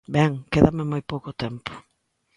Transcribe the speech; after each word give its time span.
Ben, 0.15 0.31
quédame 0.51 0.83
moi 0.91 1.01
pouco 1.11 1.29
tempo. 1.43 1.71